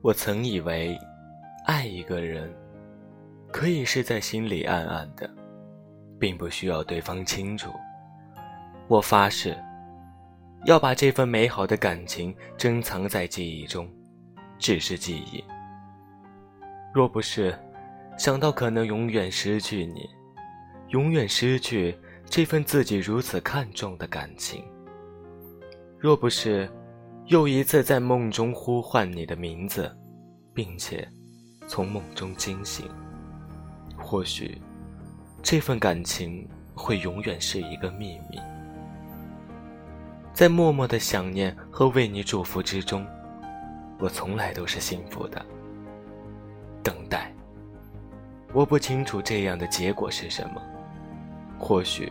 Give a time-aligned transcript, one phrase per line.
[0.00, 0.96] 我曾以为，
[1.66, 2.48] 爱一个人，
[3.52, 5.28] 可以是在心里暗暗的，
[6.20, 7.72] 并不需要对方清楚。
[8.86, 9.58] 我发誓，
[10.66, 13.90] 要把这份美好的感情珍藏在记忆中，
[14.56, 15.42] 只是记忆。
[16.94, 17.58] 若不是
[18.16, 20.08] 想到可能永远失去你，
[20.90, 24.62] 永远失去这份自己如此看重的感情；
[25.98, 26.70] 若不是
[27.28, 29.94] 又一次在梦中呼唤你的名字，
[30.54, 31.06] 并且
[31.66, 32.88] 从梦中惊醒，
[33.98, 34.58] 或许
[35.42, 38.40] 这份感情会永远是一个秘密。
[40.32, 43.06] 在默默的想念和为你祝福之中，
[43.98, 45.44] 我从来都是幸福的。
[46.82, 47.30] 等待，
[48.54, 50.62] 我不清楚这样的结果是什么，
[51.58, 52.10] 或许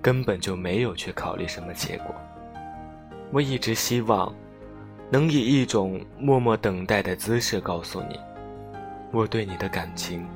[0.00, 2.14] 根本就没有去考虑什么结果。
[3.32, 4.34] 我一直希望
[5.10, 8.18] 能以一种默默等待的姿势告诉你，
[9.12, 10.26] 我对你的感情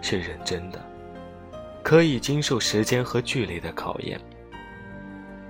[0.00, 0.84] 是认真的，
[1.82, 4.20] 可以经受时间和距离的考验。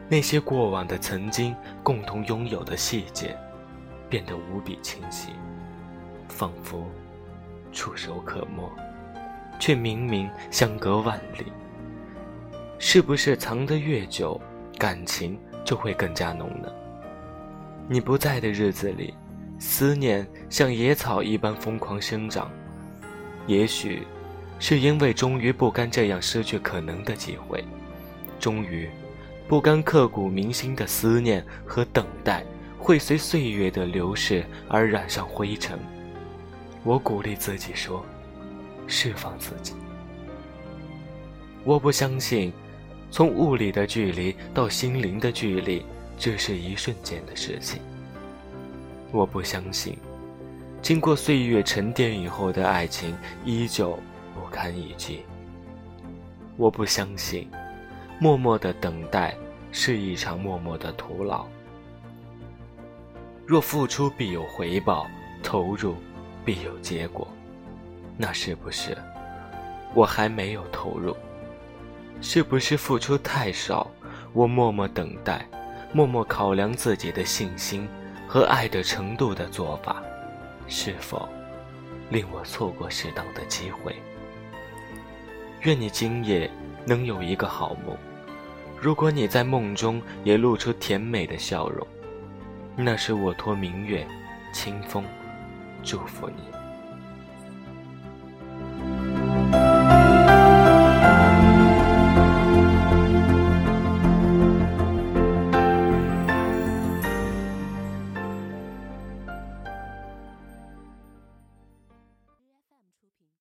[0.08, 3.34] 那些过往的曾经共同拥有的细节，
[4.10, 5.30] 变得无比清晰，
[6.28, 6.86] 仿佛
[7.72, 8.70] 触手可摸，
[9.58, 11.50] 却明明相隔万里。
[12.78, 14.38] 是不是藏得越久，
[14.78, 16.68] 感情就会更加浓呢？
[17.88, 19.14] 你不在的日子里，
[19.58, 22.50] 思念像野草一般疯狂生长。
[23.46, 24.06] 也许，
[24.58, 27.64] 是因为终于不甘这样失去可能的机会，
[28.38, 28.88] 终于。
[29.46, 32.42] 不甘刻骨铭心的思念和等待，
[32.78, 35.78] 会随岁月的流逝而染上灰尘。
[36.82, 38.02] 我鼓励自己说
[38.88, 39.74] ：“释放自己。”
[41.62, 42.50] 我不相信，
[43.14, 45.86] 从物理的距离到心灵的距离，
[46.18, 47.80] 只是一瞬间的事情。
[49.12, 49.96] 我不相信，
[50.82, 53.96] 经过岁月沉淀以后的爱情依旧
[54.34, 55.22] 不堪一击。
[56.56, 57.48] 我不相信。
[58.18, 59.32] 默默的等待
[59.70, 61.46] 是一场默默的徒劳。
[63.46, 65.06] 若付出必有回报，
[65.40, 65.94] 投入
[66.44, 67.28] 必有结果，
[68.16, 68.98] 那是不是
[69.94, 71.16] 我还没有投入？
[72.20, 73.90] 是不是付出太少？
[74.32, 75.48] 我默默等待，
[75.92, 77.88] 默默考量自己的信心
[78.26, 80.02] 和爱的程度的做法，
[80.66, 81.28] 是否
[82.10, 83.94] 令我错过适当的机会？
[85.62, 86.50] 愿你今夜。
[86.86, 87.96] 能有一个好梦，
[88.78, 91.86] 如果你在梦中也露出甜美的笑容，
[92.76, 94.06] 那是我托明月、
[94.52, 95.02] 清风
[95.82, 96.63] 祝福你。